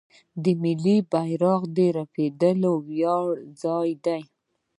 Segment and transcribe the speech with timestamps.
[0.43, 1.61] د ملي بیرغ
[1.97, 3.25] رپیدل د ویاړ
[3.61, 4.21] ځای دی.